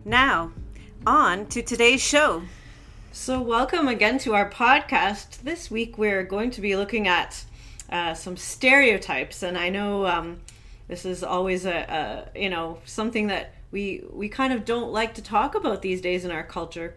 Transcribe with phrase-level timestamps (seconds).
[0.04, 0.52] Now,
[1.06, 2.44] on to today's show.
[3.12, 5.42] So, welcome again to our podcast.
[5.42, 7.44] This week, we're going to be looking at
[7.90, 10.40] uh, some stereotypes, and I know um,
[10.88, 15.12] this is always a, a, you know something that we we kind of don't like
[15.16, 16.94] to talk about these days in our culture,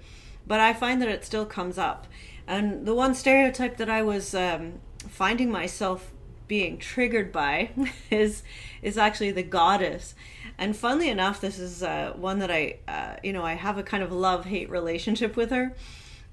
[0.48, 2.08] but I find that it still comes up.
[2.48, 4.76] And the one stereotype that I was um,
[5.10, 6.12] finding myself
[6.54, 7.70] being triggered by
[8.12, 8.44] is
[8.82, 10.14] is actually the goddess
[10.58, 13.84] and funnily enough, this is uh, one that I, uh, you know, I have a
[13.84, 15.73] kind of love hate relationship with her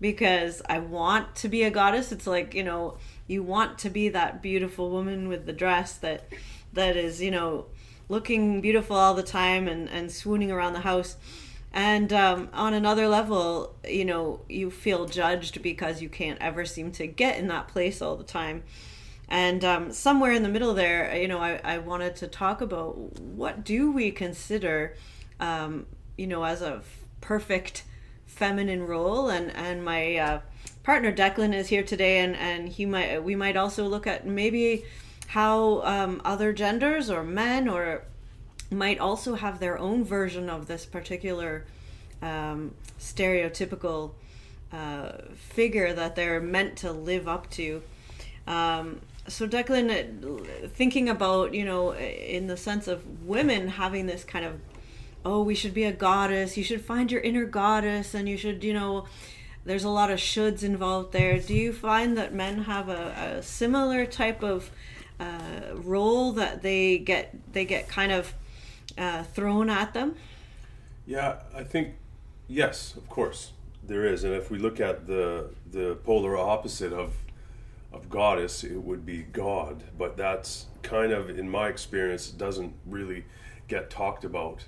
[0.00, 2.12] because I want to be a goddess.
[2.12, 6.28] It's like, you know, you want to be that beautiful woman with the dress that,
[6.74, 7.66] that is, you know,
[8.08, 11.16] looking beautiful all the time and, and swooning around the house.
[11.72, 16.90] And um, on another level, you know, you feel judged because you can't ever seem
[16.92, 18.64] to get in that place all the time.
[19.30, 22.96] And um, somewhere in the middle there, you know, I, I wanted to talk about
[23.20, 24.96] what do we consider,
[25.38, 27.84] um, you know, as a f- perfect
[28.26, 29.28] feminine role.
[29.28, 30.40] And and my uh,
[30.82, 34.84] partner Declan is here today, and and he might we might also look at maybe
[35.28, 38.02] how um, other genders or men or
[38.68, 41.64] might also have their own version of this particular
[42.20, 44.12] um, stereotypical
[44.72, 47.82] uh, figure that they're meant to live up to.
[48.46, 49.00] Um,
[49.30, 54.60] so Declan, thinking about you know in the sense of women having this kind of
[55.24, 58.64] oh we should be a goddess you should find your inner goddess and you should
[58.64, 59.06] you know
[59.64, 61.38] there's a lot of shoulds involved there.
[61.38, 64.70] Do you find that men have a, a similar type of
[65.20, 68.34] uh, role that they get they get kind of
[68.96, 70.16] uh, thrown at them?
[71.06, 71.94] Yeah i think
[72.48, 73.52] yes of course
[73.90, 74.24] there is.
[74.24, 77.12] And if we look at the the polar opposite of
[77.92, 79.84] of goddess, it would be God.
[79.96, 83.24] But that's kind of, in my experience, doesn't really
[83.68, 84.64] get talked about.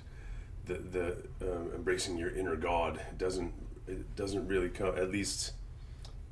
[0.65, 3.53] The the uh, embracing your inner God doesn't
[3.87, 5.53] it doesn't really come at least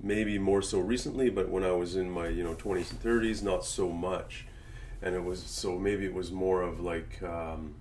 [0.01, 3.44] maybe more so recently, but when I was in my you know twenties and thirties,
[3.44, 4.47] not so much.
[5.01, 7.22] And it was so maybe it was more of like.
[7.24, 7.75] Um,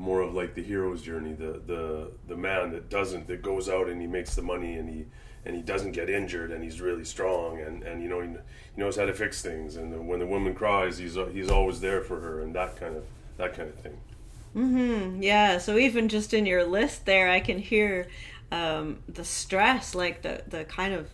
[0.00, 3.86] more of like the hero's journey, the the the man that doesn't that goes out
[3.86, 5.04] and he makes the money and he
[5.44, 8.80] and he doesn't get injured and he's really strong and, and you know he, he
[8.80, 12.20] knows how to fix things and when the woman cries he's he's always there for
[12.20, 13.04] her and that kind of
[13.36, 13.96] that kind of thing.
[14.54, 15.22] Mhm.
[15.22, 18.08] Yeah, so even just in your list there I can hear
[18.52, 21.08] um, the stress like the the kind of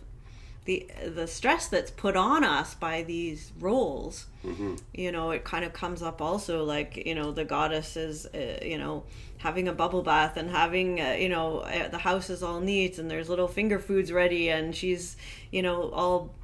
[0.65, 4.25] the the stress that's put on us by these roles.
[4.45, 4.75] Mm-hmm.
[4.93, 8.59] You know, it kind of comes up also like, you know, the goddess is uh,
[8.61, 9.03] you know,
[9.47, 12.97] having a bubble bath and having uh, you know uh, the house is all neat
[12.97, 15.15] and there's little finger foods ready and she's
[15.51, 16.35] you know all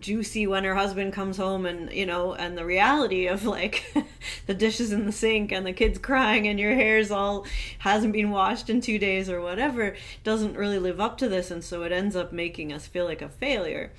[0.00, 3.84] juicy when her husband comes home and you know and the reality of like
[4.46, 7.44] the dishes in the sink and the kids crying and your hair's all
[7.80, 11.62] hasn't been washed in 2 days or whatever doesn't really live up to this and
[11.62, 13.92] so it ends up making us feel like a failure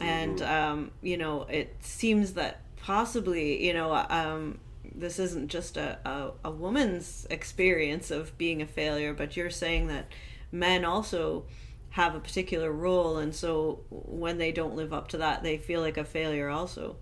[0.00, 0.72] and mm-hmm.
[0.72, 4.58] um, you know it seems that possibly you know um,
[4.94, 9.88] this isn't just a, a, a woman's experience of being a failure, but you're saying
[9.88, 10.06] that
[10.50, 11.44] men also
[11.90, 15.80] have a particular role, and so when they don't live up to that, they feel
[15.80, 16.96] like a failure also.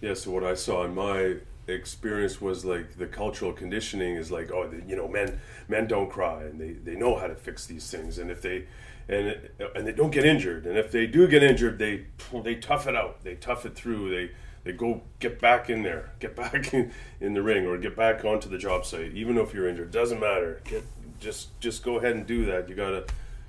[0.00, 1.36] Yeah, so what I saw in my
[1.66, 6.42] experience was like the cultural conditioning is like, oh, you know, men men don't cry,
[6.42, 8.66] and they, they know how to fix these things, and if they
[9.08, 9.36] and
[9.74, 12.06] and they don't get injured, and if they do get injured, they
[12.42, 14.32] they tough it out, they tough it through, they
[14.64, 18.24] they go get back in there, get back in, in the ring, or get back
[18.24, 19.90] onto the job site, even if you're injured.
[19.90, 20.60] Doesn't matter.
[20.64, 20.84] Get
[21.20, 22.68] just just go ahead and do that.
[22.68, 23.06] You gotta,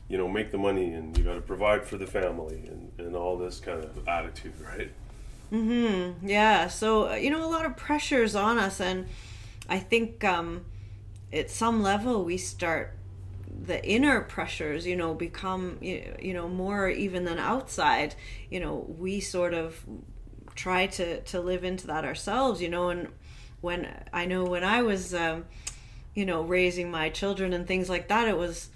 [0.08, 3.38] you know, make the money and you gotta provide for the family and, and all
[3.38, 4.92] this kind of attitude, right?
[5.52, 6.28] Mm-hmm.
[6.28, 6.68] Yeah.
[6.68, 9.08] So uh, you know, a lot of pressures on us, and
[9.70, 10.66] I think um,
[11.32, 12.92] at some level we start
[13.58, 18.14] the inner pressures you know become you know more even than outside
[18.50, 19.82] you know we sort of
[20.56, 23.08] try to to live into that ourselves you know and
[23.62, 25.46] when i know when i was um,
[26.14, 28.70] you know raising my children and things like that it was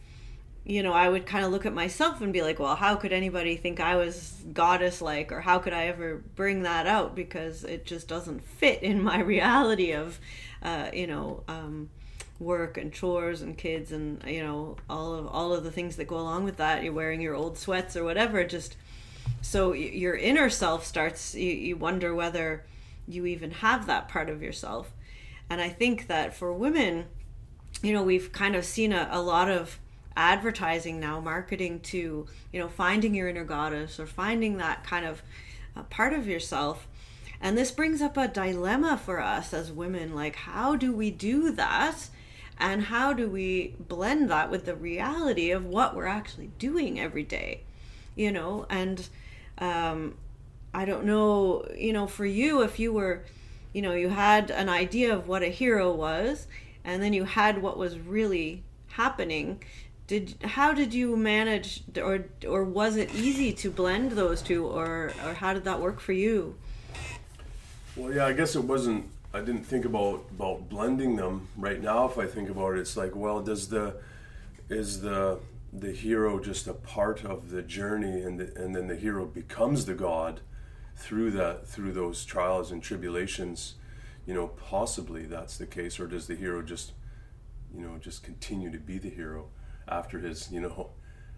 [0.66, 3.14] you know i would kind of look at myself and be like well how could
[3.14, 7.16] anybody think i was goddess like or how could i ever bring that out?
[7.16, 10.20] Because it just doesn't fit in my reality of
[10.62, 11.90] uh, you know um,
[12.40, 16.08] work and chores and kids and you know all of all of the things that
[16.08, 16.84] go along with that.
[16.84, 18.78] You're wearing your old sweats or whatever just
[19.42, 22.66] so your inner self starts you, you wonder whether
[23.08, 24.92] you even have that part of yourself.
[25.50, 27.06] And i think that for women
[27.82, 29.80] you know we've kind of seen a, a lot of
[30.16, 35.22] advertising now marketing to you know finding your inner goddess or finding that kind of
[35.76, 36.88] uh, part of yourself.
[37.42, 41.52] And this brings up a dilemma for us as women like how do we do
[41.54, 42.10] that?
[42.62, 47.24] And how do we blend that with the reality of what we're actually doing every
[47.24, 47.64] day
[48.20, 49.08] you know and
[49.60, 50.16] um,
[50.74, 53.24] i don't know you know for you if you were
[53.72, 56.48] you know you had an idea of what a hero was
[56.84, 59.64] and then you had what was really happening
[60.08, 65.14] did how did you manage or or was it easy to blend those two or
[65.26, 66.56] or how did that work for you
[67.96, 72.06] well yeah i guess it wasn't I didn't think about about blending them right now.
[72.06, 73.94] If I think about it, it's like, well, does the
[74.70, 75.38] is the
[75.72, 79.86] the hero just a part of the journey, and the, and then the hero becomes
[79.86, 80.42] the god
[80.96, 83.76] through that through those trials and tribulations.
[84.26, 86.94] You know, possibly that's the case, or does the hero just
[87.74, 89.50] you know just continue to be the hero
[89.88, 90.90] after his you know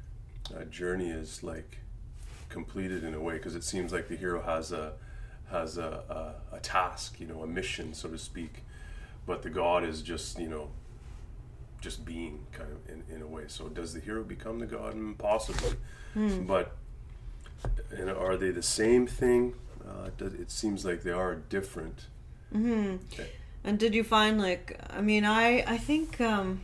[0.55, 1.79] uh, journey is like
[2.49, 3.33] completed in a way?
[3.33, 4.93] Because it seems like the hero has a
[5.51, 8.63] has a, a, a task, you know, a mission, so to speak.
[9.25, 10.69] But the God is just, you know,
[11.81, 13.43] just being kind of in, in a way.
[13.47, 14.95] So does the hero become the God?
[14.95, 15.75] Mm, possibly.
[16.13, 16.45] Hmm.
[16.45, 16.77] But
[17.91, 19.55] and are they the same thing?
[19.85, 22.05] Uh, it seems like they are different.
[22.53, 22.97] Mm-hmm.
[23.11, 23.29] Okay.
[23.63, 26.61] And did you find like I mean I I think um,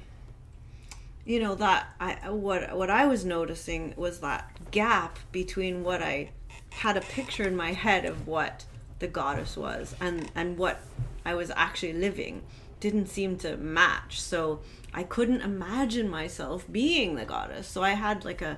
[1.25, 6.31] you know that I what what I was noticing was that gap between what I
[6.69, 8.65] had a picture in my head of what
[8.99, 10.79] the goddess was and and what
[11.25, 12.43] I was actually living
[12.79, 14.21] didn't seem to match.
[14.21, 14.59] So
[14.97, 17.67] I couldn't imagine myself being the goddess.
[17.67, 18.57] So I had like a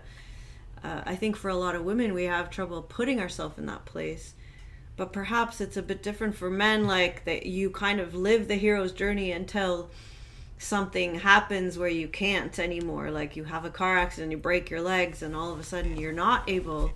[0.81, 3.83] uh, I think for a lot of women we have trouble putting ourselves in that
[3.83, 4.35] place.
[4.95, 8.55] But perhaps it's a bit different for men like that you kind of live the
[8.55, 9.89] hero's journey until
[10.57, 14.81] something happens where you can't anymore like you have a car accident you break your
[14.81, 16.91] legs and all of a sudden you're not able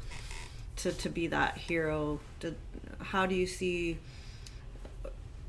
[0.75, 2.54] to to be that hero to,
[3.00, 3.98] how do you see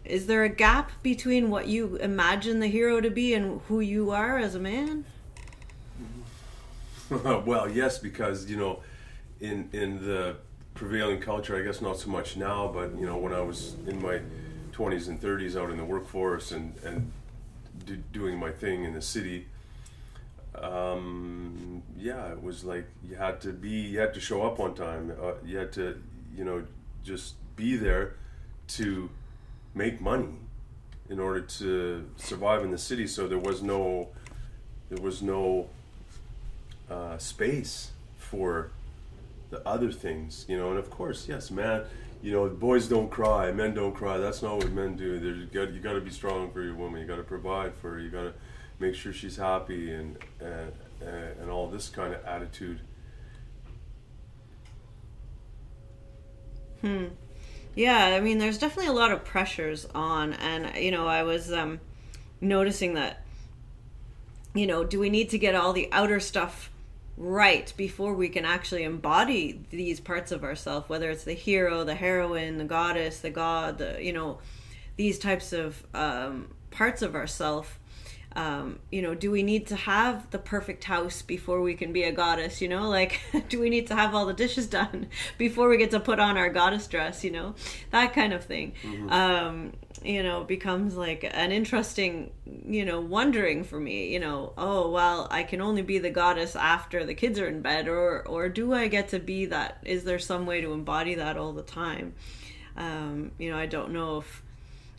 [0.04, 4.10] is there a gap between what you imagine the hero to be and who you
[4.10, 5.04] are as a man
[7.44, 8.80] well yes because you know
[9.40, 10.36] in in the
[10.74, 14.00] prevailing culture i guess not so much now but you know when i was in
[14.02, 14.20] my
[14.72, 17.10] 20s and 30s out in the workforce and and
[17.86, 19.46] do, doing my thing in the city
[20.60, 24.74] um, yeah, it was like you had to be, you had to show up on
[24.74, 25.12] time.
[25.20, 26.00] Uh, you had to,
[26.34, 26.64] you know,
[27.02, 28.14] just be there
[28.68, 29.10] to
[29.74, 30.34] make money
[31.08, 33.06] in order to survive in the city.
[33.06, 34.08] So there was no,
[34.88, 35.68] there was no
[36.90, 38.70] uh, space for
[39.50, 40.70] the other things, you know.
[40.70, 41.84] And of course, yes, man,
[42.22, 44.18] you know, boys don't cry, men don't cry.
[44.18, 45.18] That's not what men do.
[45.20, 47.00] There's, you got you got to be strong for your woman.
[47.00, 48.00] You got to provide for her.
[48.00, 48.34] You got to
[48.78, 50.72] make sure she's happy and and,
[51.40, 52.80] and all this kind of attitude.
[56.80, 57.06] Hmm.
[57.74, 61.52] Yeah, I mean, there's definitely a lot of pressures on, and you know, I was
[61.52, 61.80] um,
[62.40, 63.20] noticing that.
[64.56, 66.70] You know, do we need to get all the outer stuff
[67.16, 70.88] right before we can actually embody these parts of ourselves?
[70.88, 74.38] Whether it's the hero, the heroine, the goddess, the god, the you know,
[74.96, 77.68] these types of um, parts of ourselves
[78.36, 82.02] um, you know, do we need to have the perfect house before we can be
[82.02, 82.60] a goddess?
[82.60, 85.90] You know, like, do we need to have all the dishes done before we get
[85.92, 87.22] to put on our goddess dress?
[87.22, 87.54] You know,
[87.90, 88.74] that kind of thing.
[88.82, 89.10] Mm-hmm.
[89.10, 89.72] Um,
[90.02, 94.12] you know, becomes like an interesting, you know, wondering for me.
[94.12, 97.62] You know, oh well, I can only be the goddess after the kids are in
[97.62, 99.78] bed, or or do I get to be that?
[99.84, 102.14] Is there some way to embody that all the time?
[102.76, 104.43] Um, you know, I don't know if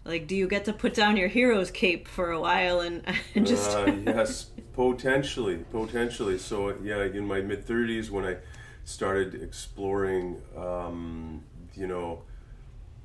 [0.05, 3.03] like do you get to put down your hero's cape for a while and,
[3.35, 6.38] and just uh, yes potentially potentially.
[6.38, 8.38] So yeah in my mid 30s when i
[8.83, 11.43] started exploring um,
[11.74, 12.21] you know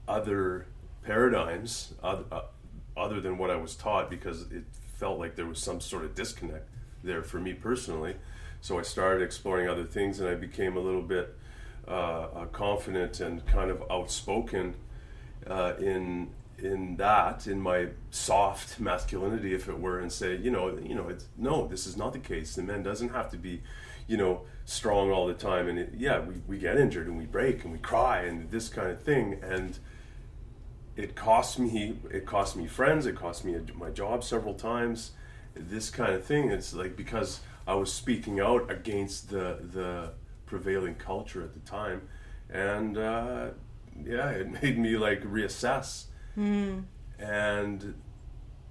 [0.07, 0.67] other
[1.03, 2.43] paradigms other, uh,
[2.97, 4.65] other than what i was taught because it
[4.99, 6.69] felt like there was some sort of disconnect
[7.03, 8.17] there for me personally.
[8.61, 11.35] So i started exploring other things and i became a little bit
[11.89, 14.75] uh, uh confident and kind of outspoken
[15.47, 16.29] uh, in
[16.63, 21.09] in that in my soft masculinity if it were and say you know you know
[21.09, 22.55] it's no this is not the case.
[22.55, 23.63] The man doesn't have to be
[24.07, 25.69] you know strong all the time.
[25.69, 28.69] And it, yeah we, we get injured and we break and we cry and this
[28.69, 29.41] kind of thing.
[29.43, 29.79] And
[30.97, 33.07] it cost me it cost me friends.
[33.07, 35.13] It cost me a, my job several times.
[35.55, 36.51] This kind of thing.
[36.51, 40.13] It's like because i was speaking out against the the
[40.47, 42.03] prevailing culture at the time.
[42.53, 43.51] And uh,
[44.05, 46.05] yeah it made me like reassess
[46.37, 46.83] mm.
[47.19, 47.95] and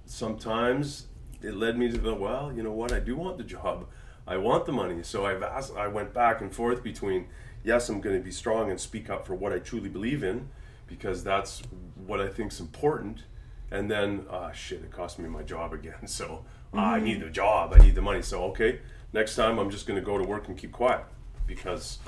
[0.06, 1.06] sometimes
[1.42, 3.86] it led me to the well you know what i do want the job
[4.26, 7.26] i want the money so i've asked i went back and forth between
[7.62, 10.48] yes i'm going to be strong and speak up for what i truly believe in
[10.90, 11.62] because that's
[12.06, 13.22] what I think is important.
[13.70, 15.94] And then, ah, shit, it cost me my job again.
[16.06, 16.78] So mm-hmm.
[16.78, 17.26] uh, I need mm-hmm.
[17.26, 17.72] the job.
[17.72, 18.20] I need the money.
[18.20, 18.80] So okay,
[19.14, 21.04] next time I'm just going to go to work and keep quiet
[21.46, 21.98] because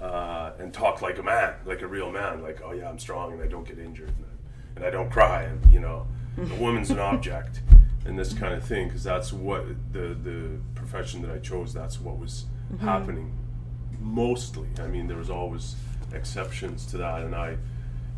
[0.00, 2.42] uh, and talk like a man, like a real man.
[2.42, 4.26] Like, oh yeah, I'm strong and I don't get injured and
[4.76, 7.60] and I don't cry and you know, the woman's an object
[8.04, 11.72] and this kind of thing because that's what the the profession that I chose.
[11.72, 12.86] That's what was mm-hmm.
[12.86, 13.32] happening
[14.00, 14.68] mostly.
[14.78, 15.76] I mean, there was always
[16.12, 17.56] exceptions to that, and I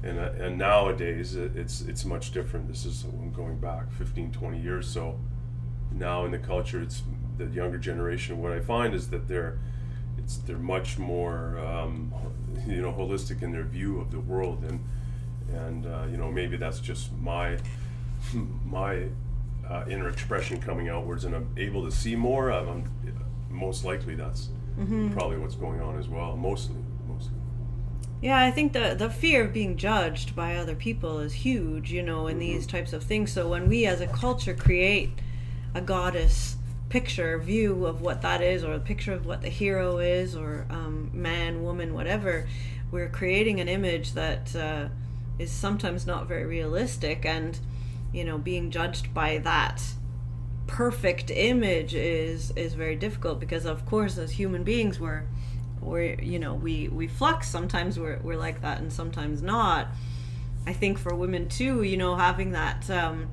[0.03, 4.89] and, uh, and nowadays it's it's much different this is going back 15 20 years
[4.89, 5.19] so
[5.93, 7.03] now in the culture it's
[7.39, 9.59] the younger generation what i find is that they're
[10.19, 12.13] it's they're much more um,
[12.67, 14.85] you know holistic in their view of the world and
[15.53, 17.59] and uh, you know maybe that's just my
[18.65, 19.05] my
[19.69, 22.91] uh, inner expression coming outwards and i'm able to see more I'm,
[23.50, 24.49] most likely that's
[24.79, 25.12] mm-hmm.
[25.12, 26.76] probably what's going on as well mostly
[28.21, 32.03] yeah, I think the the fear of being judged by other people is huge, you
[32.03, 32.41] know, in mm-hmm.
[32.41, 33.31] these types of things.
[33.31, 35.11] So when we as a culture create
[35.75, 36.57] a goddess
[36.88, 40.67] picture, view of what that is, or a picture of what the hero is, or
[40.71, 42.49] um, man, woman, whatever,
[42.91, 44.88] we're creating an image that uh,
[45.38, 47.59] is sometimes not very realistic, and
[48.12, 49.83] you know, being judged by that
[50.66, 55.25] perfect image is is very difficult because, of course, as human beings, we're
[55.81, 59.88] we're you know we we flux sometimes we're, we're like that and sometimes not.
[60.66, 63.28] I think for women too you know having that um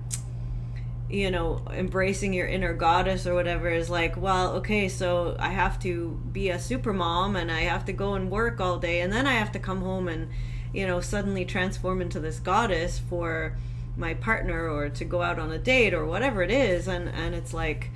[1.10, 5.77] you know embracing your inner goddess or whatever is like well okay so i have
[5.79, 9.12] to be a super mom and i have to go and work all day and
[9.12, 10.29] then i have to come home and
[10.74, 13.56] you know suddenly transform into this goddess for
[13.96, 17.36] my partner or to go out on a date or whatever it is and and
[17.36, 17.89] it's like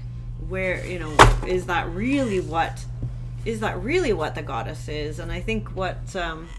[0.48, 1.12] where you know
[1.48, 2.86] is that really what
[3.48, 5.19] is that really what the goddess is?
[5.19, 6.50] And I think what um,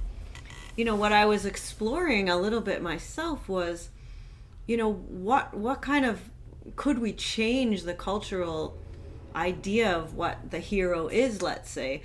[0.74, 3.90] you know what I was exploring a little bit myself was,
[4.66, 6.20] you know, what what kind of
[6.76, 8.78] could we change the cultural
[9.36, 11.42] idea of what the hero is?
[11.42, 12.02] Let's say.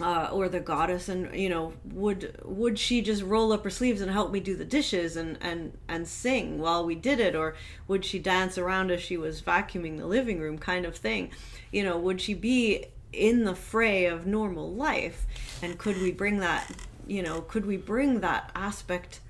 [0.00, 4.00] Uh, or the goddess and you know would would she just roll up her sleeves
[4.00, 7.34] and help me do the dishes and and and sing while we did it?
[7.34, 7.54] Or
[7.86, 11.30] would she dance around as she was vacuuming the living room kind of thing?
[11.70, 15.26] You know would she be in the fray of normal life?
[15.62, 16.70] And could we bring that
[17.06, 19.20] you know could we bring that aspect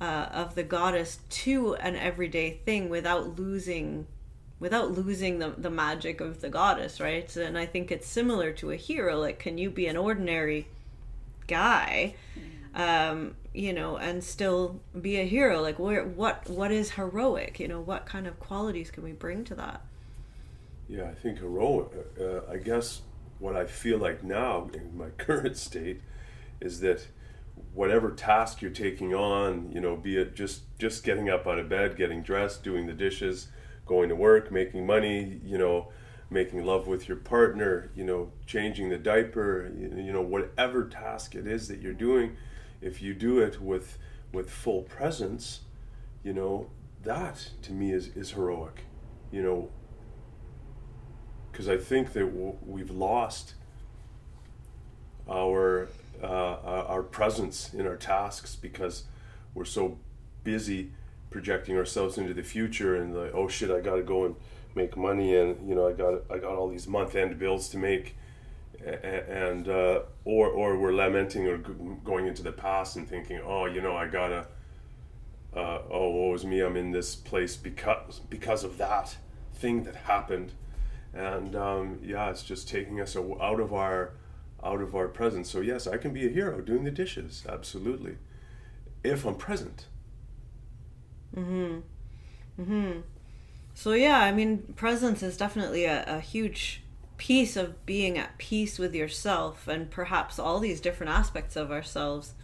[0.00, 4.06] uh, of the goddess to an everyday thing without losing
[4.62, 7.36] without losing the, the magic of the goddess right?
[7.36, 10.68] And i think it's similar to a hero like can you be an ordinary
[11.46, 12.14] guy
[12.74, 15.60] um, you know and still be a hero?
[15.60, 17.60] Like where what what is heroic?
[17.60, 19.82] You know what kind of qualities can we bring to that?
[20.88, 21.88] Yeah i think heroic
[22.20, 23.02] uh, i guess
[23.42, 26.00] what I feel like now in my current state
[26.60, 27.06] is that
[27.74, 31.68] whatever task you're taking on, you know, be it just just getting up out of
[31.68, 33.48] bed, getting dressed, doing the dishes,
[33.86, 35.88] going to work, making money, you know,
[36.30, 41.46] making love with your partner, you know, changing the diaper, you know, whatever task it
[41.46, 42.36] is that you're doing,
[42.80, 43.98] if you do it with
[44.32, 45.60] with full presence,
[46.22, 46.70] you know,
[47.02, 48.84] that to me is is heroic.
[49.30, 49.70] You know,
[51.50, 52.26] because I think that
[52.66, 53.54] we've lost
[55.28, 55.88] our
[56.22, 59.04] uh, our presence in our tasks because
[59.54, 59.98] we're so
[60.44, 60.92] busy
[61.32, 64.36] projecting ourselves into the future and like oh shit I got to go and
[64.74, 67.78] make money and you know I got I got all these month end bills to
[67.78, 68.16] make
[68.84, 73.80] and uh, or or we're lamenting or going into the past and thinking oh you
[73.80, 74.46] know I gotta
[75.54, 79.16] uh, oh woe is me I'm in this place because because of that
[79.54, 80.52] thing that happened
[81.14, 84.12] and um, yeah, it's just taking us out of our
[84.64, 85.50] out of our presence.
[85.50, 88.16] So yes, I can be a hero doing the dishes, absolutely,
[89.04, 89.86] if I'm present.
[91.34, 91.78] Hmm.
[92.56, 93.00] Hmm.
[93.74, 96.82] So yeah, I mean, presence is definitely a, a huge
[97.16, 102.34] piece of being at peace with yourself and perhaps all these different aspects of ourselves.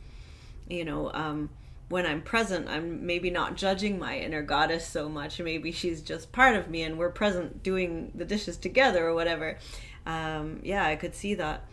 [0.68, 1.50] You know, um,
[1.88, 5.40] when I'm present, I'm maybe not judging my inner goddess so much.
[5.40, 9.58] Maybe she's just part of me and we're present doing the dishes together or whatever.
[10.06, 11.64] Um, yeah, I could see that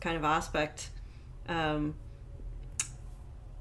[0.00, 0.90] kind of aspect.
[1.48, 1.94] Um,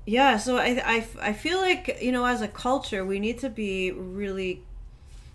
[0.05, 3.49] yeah so I, I i feel like you know as a culture we need to
[3.49, 4.63] be really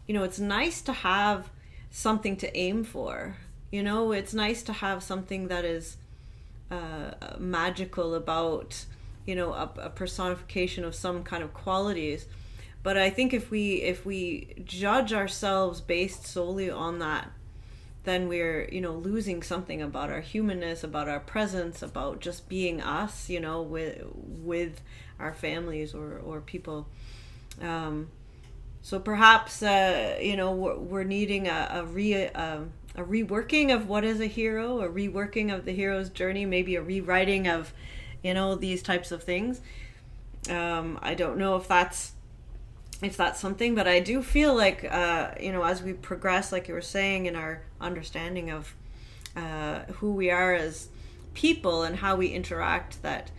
[0.06, 1.50] you know it's nice to have
[1.90, 3.37] something to aim for
[3.75, 4.12] you know?
[4.12, 5.97] It's nice to have something that is
[6.71, 8.85] uh, magical about
[9.26, 12.26] you know a, a personification of some kind of qualities.
[12.85, 17.30] But i think if we if we judge ourselves based solely on that
[18.04, 22.80] then we're you know losing something about our humanness about our presence about just being
[22.80, 24.80] us you know with with
[25.18, 26.87] our families or or people.
[27.61, 28.08] Um,
[28.82, 33.88] so perhaps uh, you know we're, we're needing a, a re a, a reworking of
[33.88, 37.73] what is a hero a reworking of the hero's journey maybe a rewriting of
[38.23, 39.61] you know these types of things.
[40.50, 42.12] Um, i don't know if that's
[43.02, 46.68] if that's something but i do feel like uh, you know as we progress like
[46.68, 48.74] you were saying in our understanding of
[49.36, 50.88] uh, who we are as
[51.34, 53.30] people and how we interact that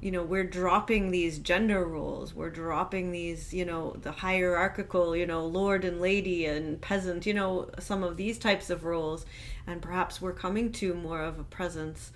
[0.00, 5.26] you know we're dropping these gender roles we're dropping these you know the hierarchical you
[5.26, 9.26] know lord and lady and peasant you know some of these types of roles.
[9.66, 12.12] And perhaps we're coming to more of a presence.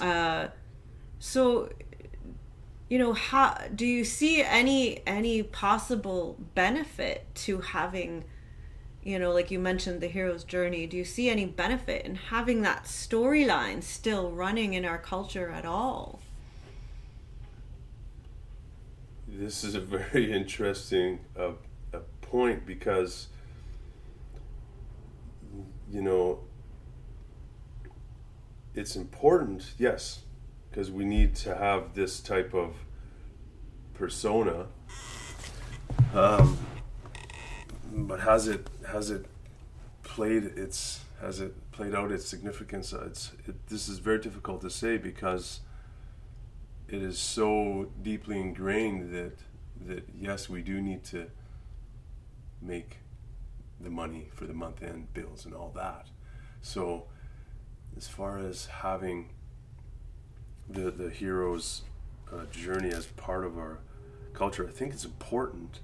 [0.00, 0.48] Uh,
[1.18, 1.70] so
[2.90, 8.24] you know how do you see any any possible benefit to having
[9.02, 12.62] you know like you mentioned the hero's journey do you see any benefit in having
[12.62, 16.20] that storyline still running in our culture at all?
[19.28, 21.52] This is a very interesting uh,
[21.92, 23.28] a point because
[25.88, 26.40] you know
[28.74, 30.22] it's important yes
[30.70, 32.74] because we need to have this type of
[33.94, 34.66] persona.
[36.14, 36.58] Um,
[37.92, 39.26] but has it has it
[40.02, 42.92] played its has it played out its significance?
[42.92, 45.60] It's it, this is very difficult to say because
[46.88, 49.38] it is so deeply ingrained that
[49.86, 51.26] that yes, we do need to
[52.62, 52.98] make
[53.80, 56.08] the money for the month end bills and all that.
[56.62, 57.06] So
[57.96, 59.30] as far as having
[60.72, 61.82] the the hero's
[62.32, 63.78] uh, journey as part of our
[64.32, 64.66] culture.
[64.66, 65.80] I think it's important.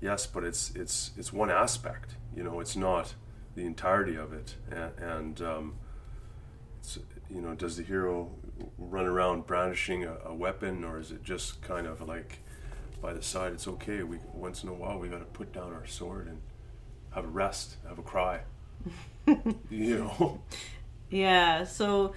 [0.00, 2.16] Yes, but it's it's it's one aspect.
[2.36, 3.14] You know, it's not
[3.54, 4.56] the entirety of it.
[4.70, 5.74] And, and um,
[7.30, 8.30] you know, does the hero
[8.78, 12.38] run around brandishing a, a, weapon, or is it just kind of like
[13.00, 13.52] by the side?
[13.52, 14.02] It's okay.
[14.02, 16.40] We once in a while we got to put down our sword and
[17.12, 18.40] have a rest, have a cry.
[19.70, 20.42] you know.
[21.10, 21.64] Yeah.
[21.64, 22.14] So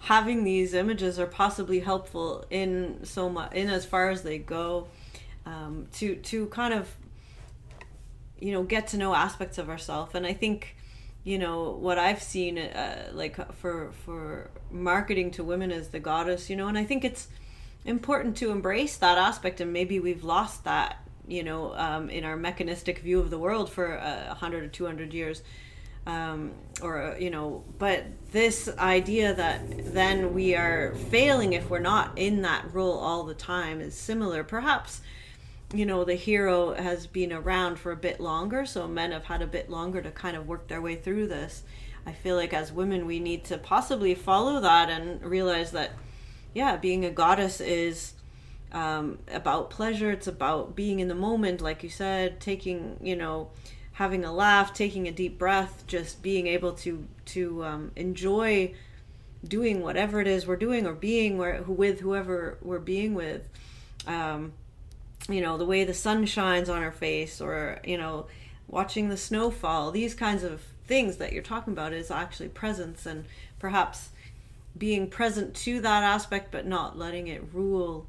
[0.00, 4.86] having these images are possibly helpful in so much in as far as they go
[5.44, 6.94] um, to to kind of
[8.38, 10.76] you know get to know aspects of ourselves and i think
[11.24, 16.50] you know what i've seen uh, like for for marketing to women as the goddess
[16.50, 17.28] you know and i think it's
[17.84, 22.36] important to embrace that aspect and maybe we've lost that you know um, in our
[22.36, 25.42] mechanistic view of the world for a uh, 100 or 200 years
[26.06, 32.12] um, or you know but this idea that then we are failing if we're not
[32.16, 34.44] in that role all the time is similar.
[34.44, 35.00] Perhaps
[35.74, 39.42] you know the hero has been around for a bit longer so men have had
[39.42, 41.62] a bit longer to kind of work their way through this.
[42.04, 45.92] I feel like as women we need to possibly follow that and realize that
[46.54, 48.12] yeah being a goddess is
[48.72, 50.10] um, about pleasure.
[50.10, 53.50] It's about being in the moment like you said taking you know
[53.96, 58.74] having a laugh, taking a deep breath, just being able to to um, enjoy
[59.42, 63.48] doing whatever it is we're doing or being where, with whoever we're being with.
[64.06, 64.52] Um,
[65.30, 68.26] you know, the way the sun shines on our face, or you know,
[68.68, 69.90] watching the snow fall.
[69.90, 73.24] These kinds of things that you're talking about is actually presence, and
[73.58, 74.10] perhaps
[74.76, 78.06] being present to that aspect, but not letting it rule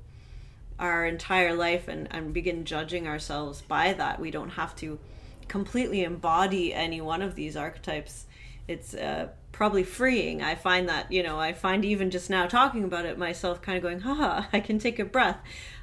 [0.77, 4.19] our entire life and, and begin judging ourselves by that.
[4.19, 4.99] We don't have to
[5.47, 8.25] completely embody any one of these archetypes,
[8.67, 10.41] it's uh, probably freeing.
[10.41, 13.77] I find that, you know, I find even just now talking about it myself kind
[13.77, 15.39] of going, haha, I can take a breath.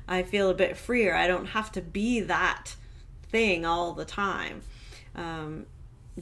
[0.07, 1.15] I feel a bit freer.
[1.15, 2.77] I don't have to be that
[3.31, 4.63] thing all the time.
[5.17, 5.67] Um,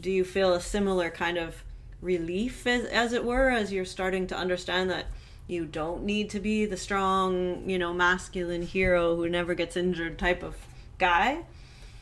[0.00, 1.62] do you feel a similar kind of
[2.00, 5.06] relief, as, as it were, as you're starting to understand that
[5.46, 10.18] you don't need to be the strong, you know, masculine hero who never gets injured
[10.18, 10.56] type of
[10.98, 11.44] guy?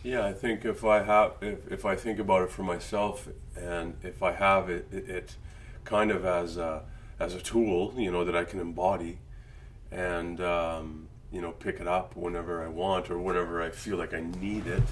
[0.02, 3.96] Yeah, I think if I have, if, if I think about it for myself, and
[4.02, 5.36] if I have it, it, it
[5.84, 6.82] kind of as a,
[7.18, 9.18] as a tool, you know, that I can embody,
[9.90, 14.14] and um, you know, pick it up whenever I want or whenever I feel like
[14.14, 14.82] I need it.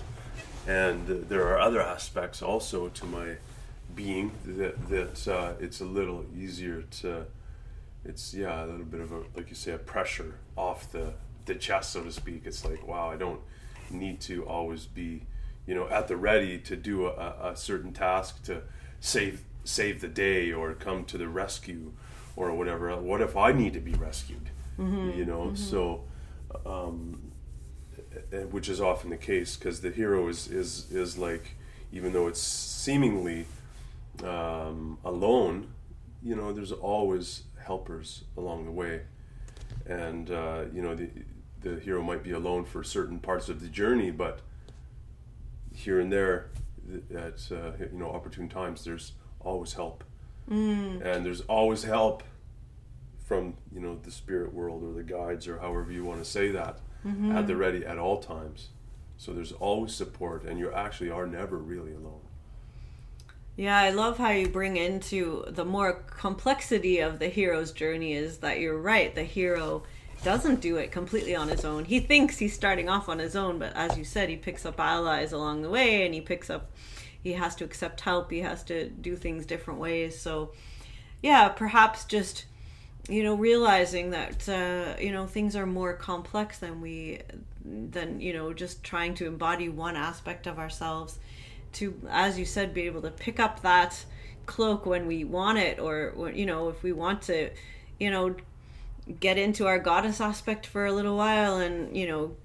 [0.66, 3.36] And there are other aspects also to my
[3.94, 7.24] being that that uh, it's a little easier to
[8.04, 11.14] it's yeah a little bit of a like you say a pressure off the
[11.46, 12.42] the chest so to speak.
[12.44, 13.40] It's like wow I don't
[13.90, 15.22] need to always be
[15.66, 18.62] you know at the ready to do a, a certain task to
[19.00, 21.92] save save the day or come to the rescue
[22.36, 22.96] or whatever.
[22.96, 24.50] What if I need to be rescued?
[24.78, 25.18] Mm-hmm.
[25.18, 25.56] You know, mm-hmm.
[25.56, 26.04] so
[26.64, 27.32] um,
[28.50, 31.56] which is often the case because the hero is is is like
[31.92, 33.46] even though it's seemingly
[34.24, 35.72] um, alone,
[36.22, 39.02] you know, there's always helpers along the way,
[39.86, 41.08] and uh, you know the
[41.74, 44.40] the hero might be alone for certain parts of the journey, but
[45.74, 46.50] here and there,
[47.14, 50.04] at uh, you know opportune times, there's always help,
[50.50, 51.04] mm.
[51.04, 52.22] and there's always help
[53.26, 56.50] from you know the spirit world or the guides or however you want to say
[56.50, 57.36] that mm-hmm.
[57.36, 58.68] at the ready at all times.
[59.16, 62.20] So there's always support, and you actually are never really alone.
[63.56, 68.38] Yeah, I love how you bring into the more complexity of the hero's journey is
[68.38, 69.12] that you're right.
[69.12, 69.82] The hero
[70.22, 71.84] doesn't do it completely on his own.
[71.84, 74.80] He thinks he's starting off on his own, but as you said, he picks up
[74.80, 76.70] allies along the way and he picks up,
[77.22, 80.18] he has to accept help, he has to do things different ways.
[80.18, 80.52] So,
[81.22, 82.46] yeah, perhaps just
[83.08, 87.20] you know realizing that uh, you know things are more complex than we
[87.64, 91.18] than you know just trying to embody one aspect of ourselves
[91.72, 94.04] to as you said be able to pick up that
[94.46, 97.50] cloak when we want it or you know if we want to
[97.98, 98.34] you know
[99.20, 102.36] get into our goddess aspect for a little while and you know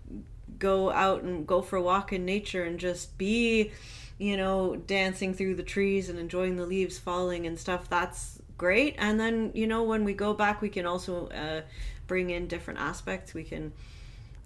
[0.60, 3.72] go out and go for a walk in nature and just be
[4.18, 8.96] you know dancing through the trees and enjoying the leaves falling and stuff that's great.
[8.98, 11.62] And then you know when we go back we can also uh,
[12.08, 13.34] bring in different aspects.
[13.34, 13.74] We can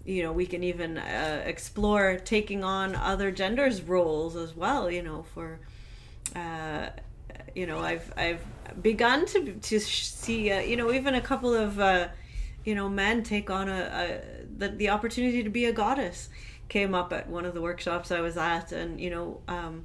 [0.04, 5.02] you know we can even uh, explore taking on other genders roles as well you
[5.02, 5.60] know for
[6.34, 6.88] uh,
[7.58, 8.44] you know i've i've
[8.82, 12.08] begun to to see uh, you know even a couple of uh,
[12.64, 14.20] you know men take on a, a
[14.58, 16.28] the, the opportunity to be a goddess
[16.68, 19.84] came up at one of the workshops i was at and you know um,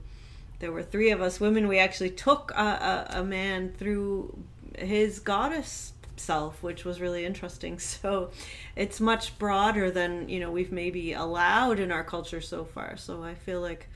[0.63, 1.67] there were three of us women.
[1.67, 4.39] We actually took a, a, a man through
[4.77, 7.79] his goddess self, which was really interesting.
[7.79, 8.31] So
[8.73, 12.95] it's much broader than you know we've maybe allowed in our culture so far.
[12.95, 13.89] So I feel like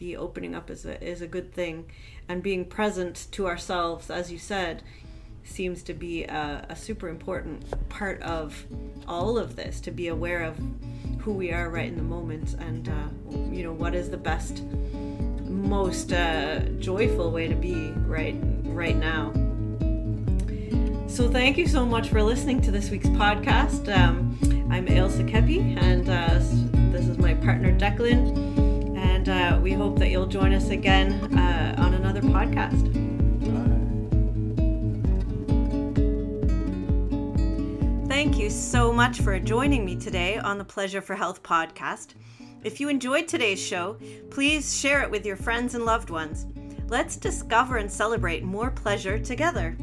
[0.00, 1.84] the opening up is a is a good thing,
[2.28, 4.82] and being present to ourselves, as you said,
[5.44, 8.64] seems to be a, a super important part of
[9.06, 9.78] all of this.
[9.82, 10.58] To be aware of
[11.20, 14.64] who we are right in the moment, and uh, you know what is the best
[15.44, 19.32] most uh, joyful way to be right right now.
[21.08, 23.94] So thank you so much for listening to this week's podcast.
[23.94, 24.38] Um,
[24.70, 26.38] I'm Ailsa Kepi, and uh,
[26.90, 28.69] this is my partner Declan,
[29.20, 32.86] and uh, we hope that you'll join us again uh, on another podcast.
[38.08, 42.14] Thank you so much for joining me today on the Pleasure for Health podcast.
[42.64, 43.98] If you enjoyed today's show,
[44.30, 46.46] please share it with your friends and loved ones.
[46.88, 49.76] Let's discover and celebrate more pleasure together.